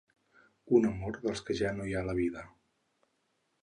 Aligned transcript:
Un 0.77 0.87
amor 0.93 1.21
dels 1.27 1.45
que 1.51 1.59
ja 1.61 1.77
no 1.77 1.89
hi 1.91 1.97
ha 1.97 2.05
a 2.05 2.07
la 2.11 2.19
vida. 2.25 2.49